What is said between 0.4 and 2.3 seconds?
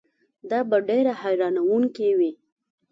دا به ډېره حیرانوونکې